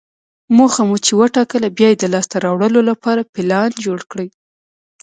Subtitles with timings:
[0.57, 4.27] موخه مو چې وټاکله، بیا یې د لاسته راوړلو لپاره پلان جوړ کړئ.